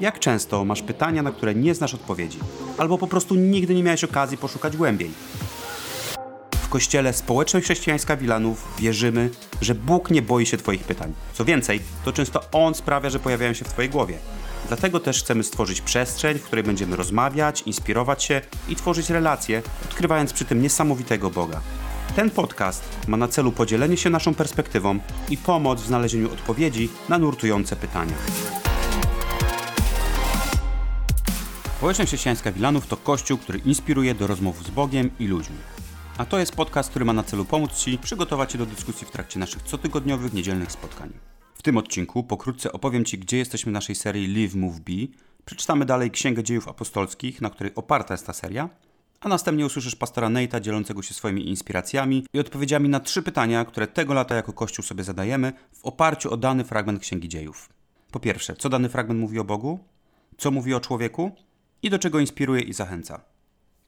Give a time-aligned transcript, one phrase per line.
[0.00, 2.38] Jak często masz pytania, na które nie znasz odpowiedzi,
[2.78, 5.10] albo po prostu nigdy nie miałeś okazji poszukać głębiej?
[6.62, 9.30] W kościele Społeczność Chrześcijańska Wilanów wierzymy,
[9.60, 11.12] że Bóg nie boi się Twoich pytań.
[11.32, 14.18] Co więcej, to często On sprawia, że pojawiają się w Twojej głowie.
[14.68, 20.32] Dlatego też chcemy stworzyć przestrzeń, w której będziemy rozmawiać, inspirować się i tworzyć relacje, odkrywając
[20.32, 21.60] przy tym niesamowitego Boga.
[22.16, 24.98] Ten podcast ma na celu podzielenie się naszą perspektywą
[25.30, 28.14] i pomoc w znalezieniu odpowiedzi na nurtujące pytania.
[31.76, 35.56] Społeczność Chrześcijańska Wilanów to kościół, który inspiruje do rozmów z Bogiem i ludźmi.
[36.18, 39.10] A to jest podcast, który ma na celu pomóc Ci przygotować się do dyskusji w
[39.10, 41.12] trakcie naszych cotygodniowych, niedzielnych spotkań.
[41.54, 44.92] W tym odcinku pokrótce opowiem Ci, gdzie jesteśmy w naszej serii Live, Move, Be.
[45.44, 48.68] Przeczytamy dalej Księgę Dziejów Apostolskich, na której oparta jest ta seria,
[49.20, 53.86] a następnie usłyszysz pastora Neita dzielącego się swoimi inspiracjami i odpowiedziami na trzy pytania, które
[53.86, 57.68] tego lata jako Kościół sobie zadajemy w oparciu o dany fragment Księgi Dziejów.
[58.10, 59.78] Po pierwsze, co dany fragment mówi o Bogu?
[60.38, 61.45] Co mówi o człowieku?
[61.86, 63.20] I do czego inspiruje i zachęca?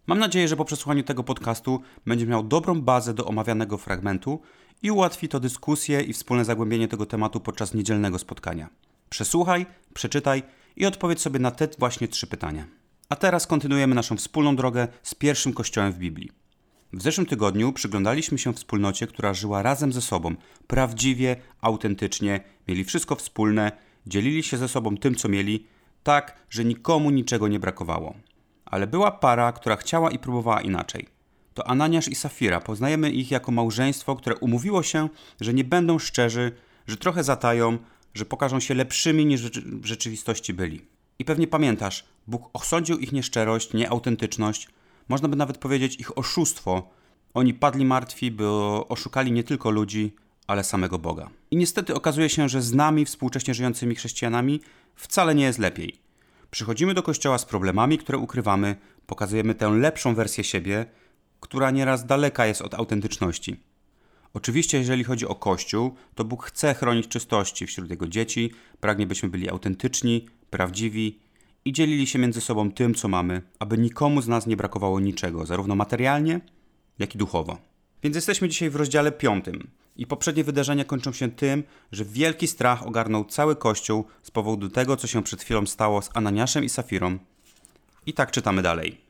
[0.07, 4.41] Mam nadzieję, że po przesłuchaniu tego podcastu będziesz miał dobrą bazę do omawianego fragmentu
[4.83, 8.69] i ułatwi to dyskusję i wspólne zagłębienie tego tematu podczas niedzielnego spotkania.
[9.11, 10.43] Przesłuchaj, przeczytaj
[10.77, 12.67] i odpowiedz sobie na te właśnie trzy pytania.
[13.09, 16.31] A teraz kontynuujemy naszą wspólną drogę z pierwszym kościołem w Biblii.
[16.93, 20.35] W zeszłym tygodniu przyglądaliśmy się wspólnocie, która żyła razem ze sobą,
[20.67, 23.73] prawdziwie, autentycznie, mieli wszystko wspólne,
[24.07, 25.67] dzielili się ze sobą tym, co mieli,
[26.09, 28.15] tak, że nikomu niczego nie brakowało.
[28.65, 31.07] Ale była para, która chciała i próbowała inaczej.
[31.55, 32.61] To Ananiasz i Safira.
[32.61, 35.09] Poznajemy ich jako małżeństwo, które umówiło się,
[35.41, 36.53] że nie będą szczerzy,
[36.87, 37.79] że trochę zatają,
[38.15, 40.81] że pokażą się lepszymi niż w rzeczywistości byli.
[41.19, 44.69] I pewnie pamiętasz, Bóg osądził ich nieszczerość, nieautentyczność,
[45.09, 46.91] można by nawet powiedzieć ich oszustwo.
[47.35, 48.49] Oni padli martwi, by
[48.89, 50.15] oszukali nie tylko ludzi,
[50.49, 51.31] ale samego Boga.
[51.51, 54.61] I niestety okazuje się, że z nami, współcześnie żyjącymi chrześcijanami,
[54.95, 56.01] wcale nie jest lepiej.
[56.51, 58.77] Przychodzimy do kościoła z problemami, które ukrywamy,
[59.07, 60.87] pokazujemy tę lepszą wersję siebie,
[61.41, 63.57] która nieraz daleka jest od autentyczności.
[64.35, 69.29] Oczywiście, jeżeli chodzi o Kościół, to Bóg chce chronić czystości wśród Jego dzieci, pragnie, byśmy
[69.29, 71.19] byli autentyczni, prawdziwi
[71.65, 75.47] i dzielili się między sobą tym, co mamy, aby nikomu z nas nie brakowało niczego,
[75.47, 76.41] zarówno materialnie,
[76.99, 77.59] jak i duchowo.
[78.03, 79.71] Więc jesteśmy dzisiaj w rozdziale piątym.
[79.99, 84.97] I poprzednie wydarzenia kończą się tym, że wielki strach ogarnął cały Kościół z powodu tego,
[84.97, 87.19] co się przed chwilą stało z Ananiaszem i Safirą.
[88.07, 89.01] I tak czytamy dalej.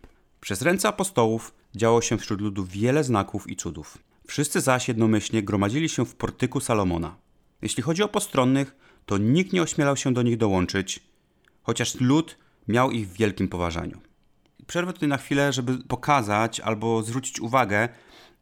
[0.41, 3.99] Przez ręce apostołów działo się wśród ludu wiele znaków i cudów.
[4.27, 7.17] Wszyscy zaś jednomyślnie gromadzili się w portyku Salomona.
[7.63, 11.01] Jeśli chodzi o postronnych, to nikt nie ośmielał się do nich dołączyć,
[11.63, 12.39] chociaż lud
[12.69, 14.01] miał ich w wielkim poważaniu.
[14.67, 17.89] Przerwę tutaj na chwilę, żeby pokazać albo zwrócić uwagę,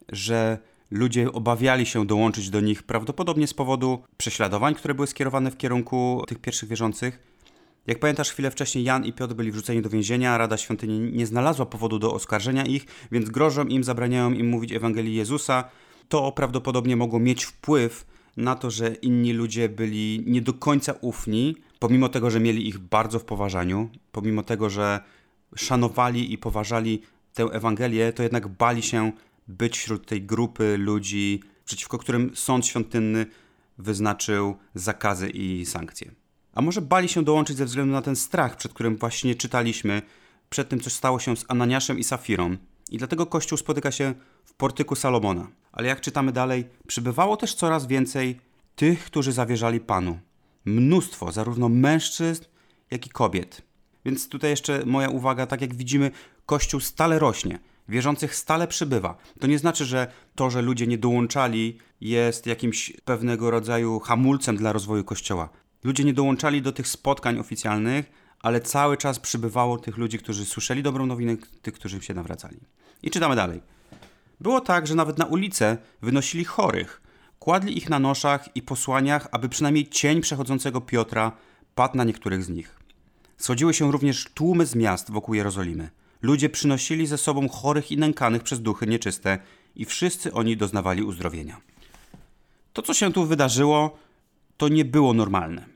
[0.09, 0.59] że
[0.91, 6.25] ludzie obawiali się dołączyć do nich prawdopodobnie z powodu prześladowań, które były skierowane w kierunku
[6.29, 7.37] tych pierwszych wierzących.
[7.87, 11.67] Jak pamiętasz, chwilę wcześniej Jan i Piotr byli wrzuceni do więzienia, Rada Świątyni nie znalazła
[11.67, 15.65] powodu do oskarżenia ich, więc grożą im, zabraniają im mówić Ewangelii Jezusa.
[16.09, 21.57] To prawdopodobnie mogło mieć wpływ na to, że inni ludzie byli nie do końca ufni,
[21.79, 25.01] pomimo tego, że mieli ich bardzo w poważaniu, pomimo tego, że
[25.57, 27.03] szanowali i poważali
[27.35, 29.13] tę Ewangelię, to jednak bali się
[29.49, 33.27] być wśród tej grupy ludzi, przeciwko którym sąd świątynny
[33.79, 36.11] wyznaczył zakazy i sankcje.
[36.55, 40.03] A może bali się dołączyć ze względu na ten strach, przed którym właśnie czytaliśmy,
[40.51, 42.56] przed tym, co stało się z Ananiaszem i Safirą.
[42.91, 44.15] I dlatego Kościół spotyka się
[44.45, 45.49] w portyku Salomona.
[45.73, 48.41] Ale jak czytamy dalej, przybywało też coraz więcej
[48.77, 50.19] tych, którzy zawierzali Panu.
[50.65, 52.45] Mnóstwo, zarówno mężczyzn,
[52.91, 53.62] jak i kobiet.
[54.05, 56.11] Więc tutaj jeszcze moja uwaga, tak jak widzimy,
[56.47, 57.59] Kościół stale rośnie.
[57.89, 59.17] Wierzących stale przybywa.
[59.41, 64.73] To nie znaczy, że to, że ludzie nie dołączali, jest jakimś pewnego rodzaju hamulcem dla
[64.73, 65.49] rozwoju Kościoła.
[65.85, 68.11] Ludzie nie dołączali do tych spotkań oficjalnych,
[68.41, 72.61] ale cały czas przybywało tych ludzi, którzy słyszeli dobrą nowinę, tych, którzy się nawracali.
[73.03, 73.61] I czytamy dalej.
[74.41, 77.03] Było tak, że nawet na ulicę wynosili chorych,
[77.39, 81.32] kładli ich na noszach i posłaniach, aby przynajmniej cień przechodzącego Piotra
[81.75, 82.79] padł na niektórych z nich.
[83.37, 85.91] Schodziły się również tłumy z miast wokół Jerozolimy.
[86.23, 89.39] Ludzie przynosili ze sobą chorych i nękanych przez duchy nieczyste
[89.77, 91.61] i wszyscy oni doznawali uzdrowienia.
[92.73, 93.99] To, co się tu wydarzyło,
[94.57, 95.67] to nie było normalne.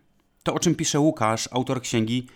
[0.43, 2.27] To, o czym pisze Łukasz, autor księgi,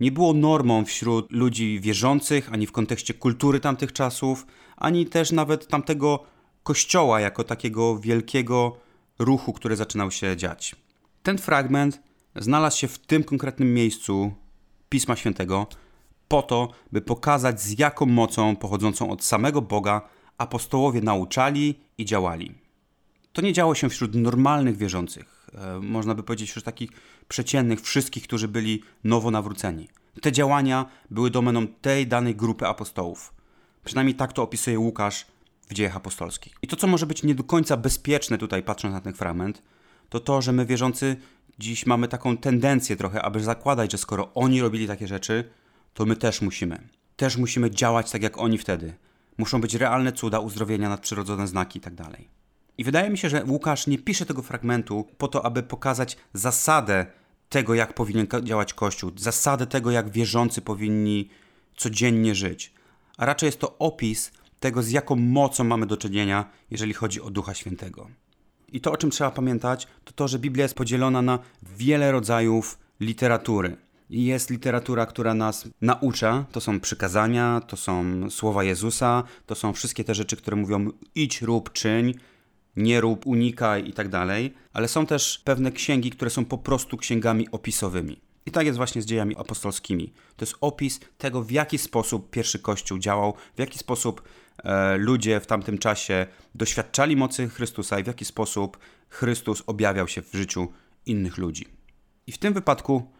[0.00, 5.68] nie było normą wśród ludzi wierzących, ani w kontekście kultury tamtych czasów, ani też nawet
[5.68, 6.24] tamtego
[6.62, 8.76] kościoła jako takiego wielkiego
[9.18, 10.76] ruchu, który zaczynał się dziać.
[11.22, 12.00] Ten fragment
[12.36, 14.32] znalazł się w tym konkretnym miejscu
[14.88, 15.66] Pisma Świętego
[16.32, 20.08] po to, by pokazać z jaką mocą pochodzącą od samego Boga
[20.38, 22.54] apostołowie nauczali i działali.
[23.32, 25.46] To nie działo się wśród normalnych wierzących.
[25.54, 26.90] e, można by powiedzieć wśród takich
[27.28, 29.88] przeciętnych, wszystkich, którzy byli nowo nawróceni.
[30.22, 33.34] Te działania były domeną tej danej grupy apostołów.
[33.84, 35.26] Przynajmniej tak to opisuje Łukasz
[35.68, 36.54] w dziejach apostolskich.
[36.62, 39.62] I to, co może być nie do końca bezpieczne tutaj, patrząc na ten fragment,
[40.08, 41.16] to to, że my wierzący
[41.58, 45.44] dziś mamy taką tendencję trochę, aby zakładać, że skoro oni robili takie rzeczy,
[45.94, 46.88] to my też musimy.
[47.16, 48.94] Też musimy działać tak jak oni wtedy.
[49.38, 52.04] Muszą być realne cuda, uzdrowienia, nadprzyrodzone znaki itd.
[52.04, 52.20] Tak
[52.78, 57.06] I wydaje mi się, że Łukasz nie pisze tego fragmentu po to, aby pokazać zasadę
[57.48, 61.28] tego, jak powinien działać Kościół, zasadę tego, jak wierzący powinni
[61.76, 62.72] codziennie żyć.
[63.16, 67.30] A raczej jest to opis tego, z jaką mocą mamy do czynienia, jeżeli chodzi o
[67.30, 68.10] Ducha Świętego.
[68.72, 72.78] I to, o czym trzeba pamiętać, to to, że Biblia jest podzielona na wiele rodzajów
[73.00, 73.76] literatury.
[74.12, 80.04] Jest literatura, która nas naucza, to są przykazania, to są słowa Jezusa, to są wszystkie
[80.04, 82.14] te rzeczy, które mówią idź, rób, czyń,
[82.76, 86.96] nie rób, unikaj i tak dalej, ale są też pewne księgi, które są po prostu
[86.96, 88.20] księgami opisowymi.
[88.46, 90.12] I tak jest właśnie z dziejami apostolskimi.
[90.36, 94.22] To jest opis tego, w jaki sposób pierwszy Kościół działał, w jaki sposób
[94.64, 98.78] e, ludzie w tamtym czasie doświadczali mocy Chrystusa i w jaki sposób
[99.08, 100.68] Chrystus objawiał się w życiu
[101.06, 101.66] innych ludzi.
[102.26, 103.12] I w tym wypadku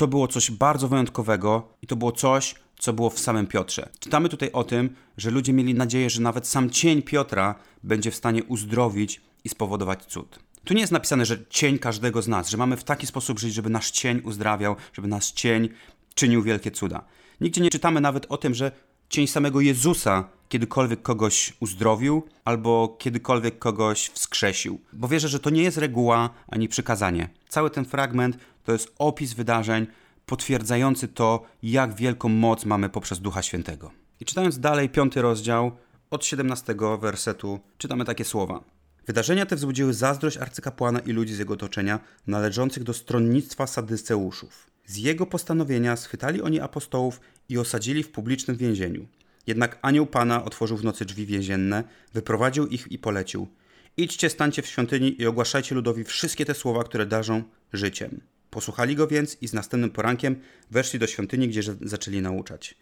[0.00, 3.88] to było coś bardzo wyjątkowego i to było coś, co było w samym Piotrze.
[3.98, 8.14] Czytamy tutaj o tym, że ludzie mieli nadzieję, że nawet sam cień Piotra będzie w
[8.14, 10.38] stanie uzdrowić i spowodować cud.
[10.64, 13.54] Tu nie jest napisane, że cień każdego z nas, że mamy w taki sposób żyć,
[13.54, 15.68] żeby nasz cień uzdrawiał, żeby nasz cień
[16.14, 17.04] czynił wielkie cuda.
[17.40, 18.72] Nigdzie nie czytamy nawet o tym, że
[19.08, 24.80] cień samego Jezusa kiedykolwiek kogoś uzdrowił albo kiedykolwiek kogoś wskrzesił.
[24.92, 27.28] Bo wierzę, że to nie jest reguła ani przykazanie.
[27.48, 29.86] Cały ten fragment to jest opis wydarzeń
[30.26, 33.90] potwierdzający to, jak wielką moc mamy poprzez Ducha Świętego.
[34.20, 35.72] I czytając dalej piąty rozdział,
[36.10, 38.64] od 17 wersetu, czytamy takie słowa.
[39.06, 44.70] Wydarzenia te wzbudziły zazdrość arcykapłana i ludzi z jego otoczenia, należących do stronnictwa sadyceuszów.
[44.86, 49.06] Z jego postanowienia schwytali oni apostołów i osadzili w publicznym więzieniu.
[49.46, 51.84] Jednak anioł Pana otworzył w nocy drzwi więzienne,
[52.14, 53.48] wyprowadził ich i polecił.
[53.96, 57.42] Idźcie, stańcie w świątyni i ogłaszajcie ludowi wszystkie te słowa, które darzą
[57.72, 58.20] życiem.
[58.50, 62.76] Posłuchali go więc i z następnym porankiem weszli do świątyni, gdzie zaczęli nauczać.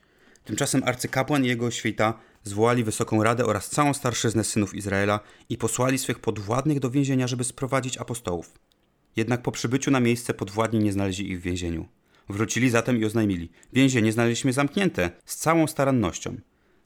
[0.44, 5.99] Tymczasem arcykapłan i jego świta zwołali wysoką radę oraz całą starszyznę synów Izraela i posłali
[5.99, 8.59] swych podwładnych do więzienia, żeby sprowadzić apostołów.
[9.17, 11.88] Jednak po przybyciu na miejsce podwładni nie znaleźli ich w więzieniu.
[12.29, 16.37] Wrócili zatem i oznajmili: Więzienie znaleźliśmy zamknięte z całą starannością.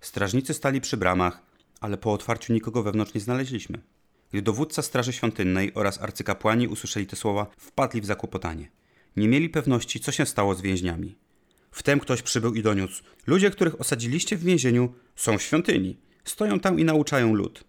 [0.01, 1.43] Strażnicy stali przy bramach,
[1.81, 3.83] ale po otwarciu nikogo wewnątrz nie znaleźliśmy.
[4.33, 8.71] Gdy dowódca Straży Świątynnej oraz arcykapłani usłyszeli te słowa, wpadli w zakłopotanie.
[9.17, 11.17] Nie mieli pewności, co się stało z więźniami.
[11.71, 15.97] Wtem ktoś przybył i doniósł: Ludzie, których osadziliście w więzieniu, są w świątyni.
[16.25, 17.65] Stoją tam i nauczają lud.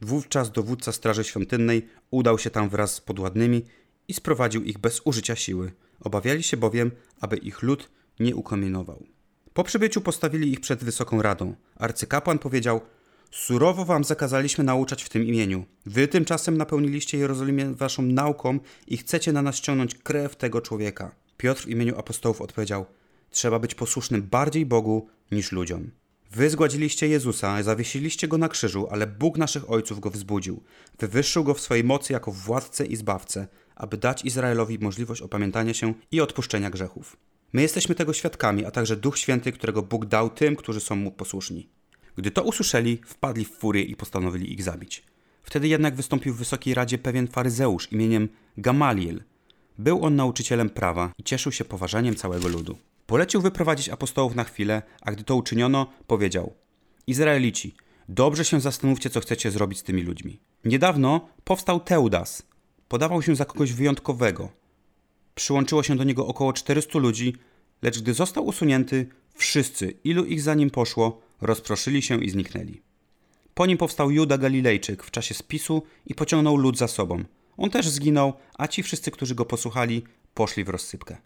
[0.00, 3.64] Wówczas dowódca Straży Świątynnej udał się tam wraz z podładnymi
[4.08, 5.72] i sprowadził ich bez użycia siły.
[6.00, 9.06] Obawiali się bowiem, aby ich lud nie ukomienował.
[9.52, 11.54] Po przybyciu postawili ich przed wysoką radą.
[11.76, 12.80] Arcykapłan powiedział:
[13.30, 15.64] Surowo wam zakazaliśmy nauczać w tym imieniu.
[15.86, 21.14] Wy tymczasem napełniliście Jerozolimę waszą nauką i chcecie na nas ściągnąć krew tego człowieka.
[21.36, 22.86] Piotr w imieniu apostołów odpowiedział:
[23.30, 25.90] Trzeba być posłusznym bardziej Bogu niż ludziom.
[26.32, 30.62] Wy zgładziliście Jezusa, zawiesiliście go na krzyżu, ale Bóg naszych ojców go wzbudził.
[30.98, 33.46] Wywyższył go w swojej mocy jako władcę i zbawcę,
[33.76, 37.16] aby dać Izraelowi możliwość opamiętania się i odpuszczenia grzechów.
[37.52, 41.10] My jesteśmy tego świadkami, a także Duch Święty, którego Bóg dał tym, którzy są mu
[41.10, 41.68] posłuszni.
[42.16, 45.02] Gdy to usłyszeli, wpadli w furię i postanowili ich zabić.
[45.42, 49.22] Wtedy jednak wystąpił w Wysokiej Radzie pewien faryzeusz imieniem Gamaliel.
[49.78, 52.78] Był on nauczycielem prawa i cieszył się poważaniem całego ludu.
[53.06, 56.54] Polecił wyprowadzić apostołów na chwilę, a gdy to uczyniono, powiedział:
[57.06, 57.74] Izraelici,
[58.08, 60.40] dobrze się zastanówcie, co chcecie zrobić z tymi ludźmi.
[60.64, 62.42] Niedawno powstał Teudas.
[62.88, 64.48] Podawał się za kogoś wyjątkowego.
[65.34, 67.36] Przyłączyło się do niego około 400 ludzi,
[67.82, 72.82] lecz gdy został usunięty, wszyscy, ilu ich za nim poszło, rozproszyli się i zniknęli.
[73.54, 77.24] Po nim powstał Juda Galilejczyk w czasie spisu i pociągnął lud za sobą.
[77.56, 80.04] On też zginął, a ci wszyscy, którzy go posłuchali,
[80.34, 81.16] poszli w rozsypkę.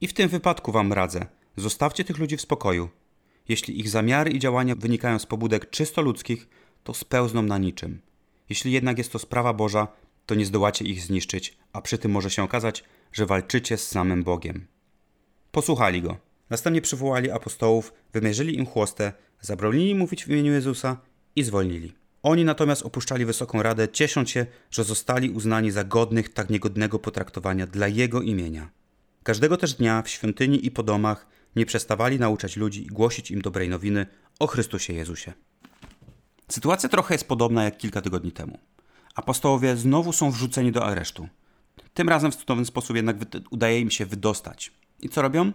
[0.00, 1.26] I w tym wypadku wam radzę,
[1.56, 2.88] zostawcie tych ludzi w spokoju.
[3.48, 6.48] Jeśli ich zamiary i działania wynikają z pobudek czysto ludzkich,
[6.84, 8.00] to spełzną na niczym.
[8.48, 9.88] Jeśli jednak jest to sprawa Boża,
[10.26, 14.24] to nie zdołacie ich zniszczyć, a przy tym może się okazać, że walczycie z samym
[14.24, 14.66] Bogiem.
[15.52, 16.16] Posłuchali go.
[16.50, 20.96] Następnie przywołali apostołów, wymierzyli im chłostę, zabronili mówić w imieniu Jezusa
[21.36, 21.92] i zwolnili.
[22.22, 27.66] Oni natomiast opuszczali Wysoką Radę, ciesząc się, że zostali uznani za godnych tak niegodnego potraktowania
[27.66, 28.70] dla Jego imienia.
[29.22, 31.26] Każdego też dnia w świątyni i po domach
[31.56, 34.06] nie przestawali nauczać ludzi i głosić im dobrej nowiny
[34.38, 35.32] o Chrystusie Jezusie.
[36.48, 38.58] Sytuacja trochę jest podobna jak kilka tygodni temu.
[39.14, 41.28] Apostołowie znowu są wrzuceni do aresztu.
[41.94, 43.16] Tym razem w cudowny sposób jednak
[43.50, 44.72] udaje im się wydostać.
[45.00, 45.52] I co robią?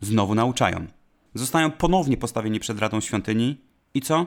[0.00, 0.86] Znowu nauczają.
[1.34, 3.60] Zostają ponownie postawieni przed Radą Świątyni
[3.94, 4.26] i co?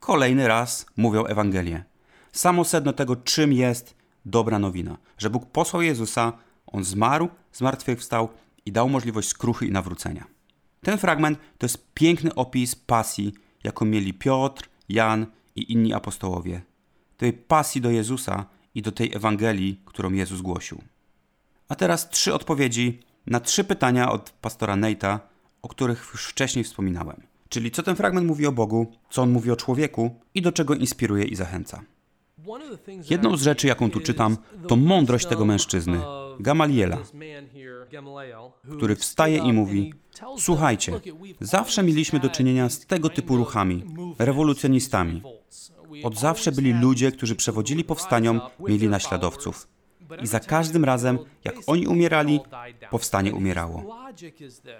[0.00, 1.84] Kolejny raz mówią Ewangelię.
[2.32, 4.96] Samo sedno tego, czym jest dobra nowina.
[5.18, 6.32] Że Bóg posłał Jezusa,
[6.66, 8.28] On zmarł, zmartwychwstał
[8.66, 10.24] i dał możliwość skruchy i nawrócenia.
[10.82, 13.32] Ten fragment to jest piękny opis pasji,
[13.64, 16.62] jaką mieli Piotr, Jan i inni apostołowie.
[17.16, 18.44] Tej pasji do Jezusa
[18.74, 20.82] i do tej Ewangelii, którą Jezus głosił.
[21.68, 25.20] A teraz trzy odpowiedzi na trzy pytania od pastora Neita,
[25.62, 27.22] o których już wcześniej wspominałem.
[27.48, 30.74] Czyli co ten fragment mówi o Bogu, co on mówi o człowieku i do czego
[30.74, 31.82] inspiruje i zachęca.
[33.10, 34.36] Jedną z rzeczy, jaką tu czytam,
[34.68, 36.00] to mądrość tego mężczyzny,
[36.40, 36.98] Gamaliela,
[38.76, 39.94] który wstaje i mówi:
[40.38, 41.00] Słuchajcie,
[41.40, 43.84] zawsze mieliśmy do czynienia z tego typu ruchami,
[44.18, 45.22] rewolucjonistami.
[46.04, 49.68] Od zawsze byli ludzie, którzy przewodzili powstaniom, mieli naśladowców.
[50.22, 52.40] I za każdym razem, jak oni umierali,
[52.90, 53.96] powstanie umierało.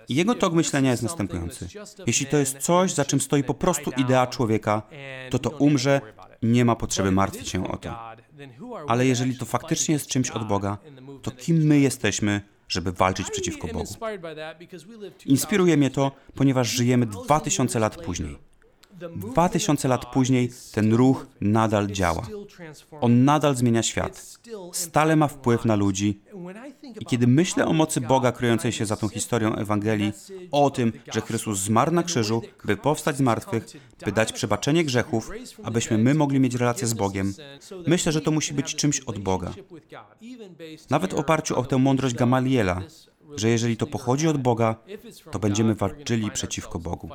[0.08, 1.68] I jego tok myślenia jest następujący.
[2.06, 4.82] Jeśli to jest coś, za czym stoi po prostu idea człowieka,
[5.30, 6.00] to to umrze
[6.42, 7.98] nie ma potrzeby martwić się o to.
[8.88, 10.78] Ale jeżeli to faktycznie jest czymś od Boga,
[11.22, 13.94] to kim my jesteśmy, żeby walczyć przeciwko Bogu?
[15.26, 18.51] Inspiruje mnie to, ponieważ żyjemy 2000 lat później.
[19.10, 22.26] Dwa tysiące lat później ten ruch nadal działa.
[23.00, 24.38] On nadal zmienia świat.
[24.72, 26.20] Stale ma wpływ na ludzi.
[27.00, 30.12] I kiedy myślę o mocy Boga kryjącej się za tą historią Ewangelii,
[30.50, 33.66] o tym, że Chrystus zmarł na krzyżu, by powstać z martwych,
[34.04, 35.30] by dać przebaczenie grzechów,
[35.62, 37.34] abyśmy my mogli mieć relację z Bogiem,
[37.86, 39.52] myślę, że to musi być czymś od Boga.
[40.90, 42.82] Nawet w oparciu o tę mądrość Gamaliela,
[43.36, 44.76] że jeżeli to pochodzi od Boga,
[45.30, 47.08] to będziemy walczyli przeciwko Bogu.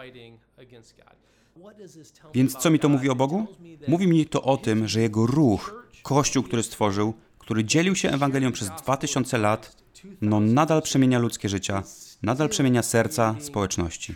[2.34, 3.48] Więc co mi to mówi o Bogu?
[3.88, 8.52] Mówi mi to o tym, że jego ruch, Kościół, który stworzył, który dzielił się Ewangelią
[8.52, 9.84] przez 2000 lat,
[10.22, 11.84] no nadal przemienia ludzkie życia,
[12.24, 14.16] nadal przemienia serca społeczności.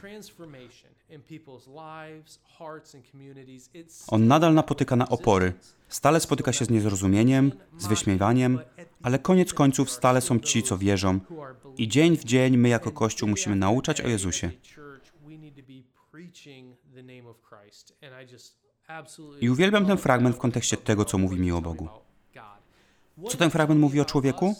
[4.07, 5.53] On nadal napotyka na opory,
[5.89, 8.59] stale spotyka się z niezrozumieniem, z wyśmiewaniem,
[9.03, 11.19] ale koniec końców stale są ci, co wierzą.
[11.77, 14.51] I dzień w dzień my jako Kościół musimy nauczać o Jezusie.
[19.41, 21.89] I uwielbiam ten fragment w kontekście tego, co mówi mi o Bogu.
[23.29, 24.55] Co ten fragment mówi o człowieku?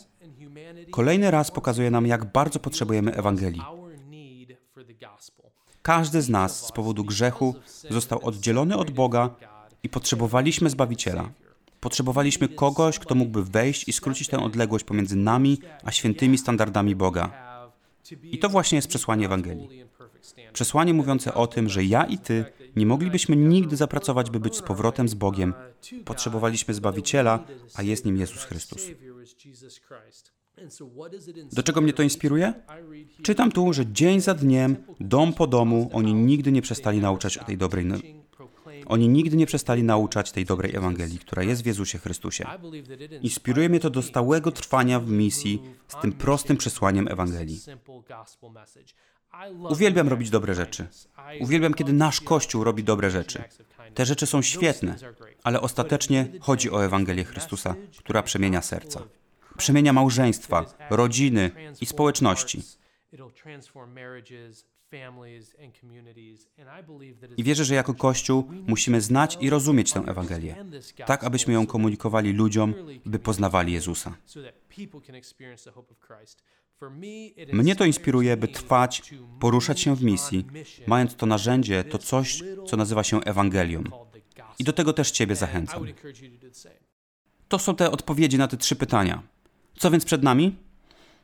[0.91, 3.62] Kolejny raz pokazuje nam, jak bardzo potrzebujemy Ewangelii.
[5.81, 7.55] Każdy z nas z powodu grzechu
[7.89, 9.36] został oddzielony od Boga
[9.83, 11.29] i potrzebowaliśmy Zbawiciela.
[11.79, 17.31] Potrzebowaliśmy kogoś, kto mógłby wejść i skrócić tę odległość pomiędzy nami a świętymi standardami Boga.
[18.24, 19.86] I to właśnie jest przesłanie Ewangelii.
[20.54, 24.62] Przesłanie mówiące o tym, że ja i ty nie moglibyśmy nigdy zapracować, by być z
[24.62, 25.54] powrotem z Bogiem.
[26.06, 27.44] Potrzebowaliśmy Zbawiciela,
[27.75, 28.88] a jest nim Jezus Chrystus.
[31.51, 32.54] Do czego mnie to inspiruje?
[33.24, 37.58] Czytam tu, że dzień za dniem, dom po domu, oni nigdy nie przestali nauczać tej
[37.58, 37.98] dobrej no-
[38.86, 42.46] oni nigdy nie przestali nauczać tej dobrej Ewangelii, która jest w Jezusie Chrystusie.
[43.22, 47.60] Inspiruje mnie to do stałego trwania w misji z tym prostym przesłaniem Ewangelii.
[49.70, 50.88] Uwielbiam robić dobre rzeczy.
[51.40, 53.44] Uwielbiam, kiedy nasz Kościół robi dobre rzeczy.
[53.94, 54.96] Te rzeczy są świetne,
[55.44, 59.02] ale ostatecznie chodzi o Ewangelię Chrystusa, która przemienia serca.
[59.58, 62.64] Przemienia małżeństwa, rodziny i społeczności.
[67.38, 70.66] I wierzę, że jako Kościół musimy znać i rozumieć tę Ewangelię,
[71.06, 72.74] tak abyśmy ją komunikowali ludziom,
[73.06, 74.16] by poznawali Jezusa.
[77.54, 80.46] Mnie to inspiruje, by trwać, poruszać się w misji,
[80.88, 83.84] mając to narzędzie, to coś, co nazywa się Ewangelią.
[84.60, 85.86] I do tego też Ciebie zachęcam.
[87.48, 89.24] To są te odpowiedzi na te trzy pytania.
[89.78, 90.56] Co więc przed nami?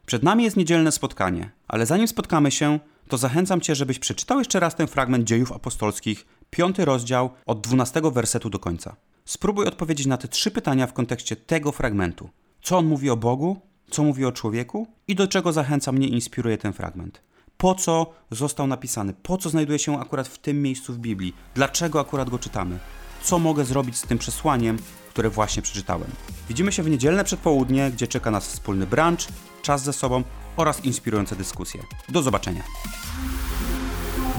[0.05, 4.59] Przed nami jest niedzielne spotkanie, ale zanim spotkamy się, to zachęcam Cię, żebyś przeczytał jeszcze
[4.59, 8.95] raz ten fragment dziejów apostolskich, piąty rozdział, od dwunastego wersetu do końca.
[9.25, 12.29] Spróbuj odpowiedzieć na te trzy pytania w kontekście tego fragmentu.
[12.61, 16.57] Co on mówi o Bogu, co mówi o człowieku i do czego zachęca mnie inspiruje
[16.57, 17.21] ten fragment.
[17.57, 19.13] Po co został napisany?
[19.23, 21.35] Po co znajduje się akurat w tym miejscu w Biblii?
[21.55, 22.79] Dlaczego akurat go czytamy?
[23.21, 24.77] Co mogę zrobić z tym przesłaniem,
[25.09, 26.07] które właśnie przeczytałem?
[26.49, 29.19] Widzimy się w niedzielne przedpołudnie, gdzie czeka nas wspólny brunch,
[29.61, 30.23] czas ze sobą
[30.57, 31.83] oraz inspirujące dyskusje.
[32.09, 32.63] Do zobaczenia.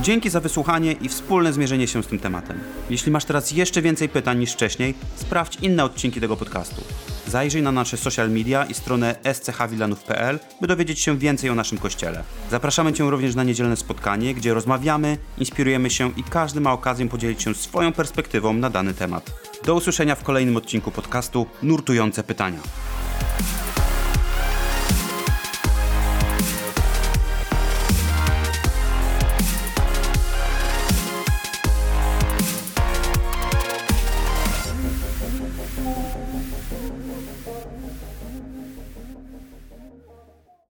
[0.02, 2.60] Dzięki za wysłuchanie i wspólne zmierzenie się z tym tematem.
[2.90, 6.82] Jeśli masz teraz jeszcze więcej pytań niż wcześniej, sprawdź inne odcinki tego podcastu.
[7.28, 12.24] Zajrzyj na nasze social media i stronę schwilanów.pl, by dowiedzieć się więcej o naszym kościele.
[12.50, 17.42] Zapraszamy Cię również na niedzielne spotkanie, gdzie rozmawiamy, inspirujemy się i każdy ma okazję podzielić
[17.42, 19.30] się swoją perspektywą na dany temat.
[19.64, 22.60] Do usłyszenia w kolejnym odcinku podcastu Nurtujące Pytania.